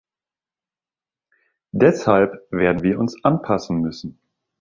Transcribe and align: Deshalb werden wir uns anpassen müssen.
Deshalb 1.73 2.31
werden 2.49 2.81
wir 2.81 2.97
uns 2.97 3.23
anpassen 3.23 3.81
müssen. 3.81 4.19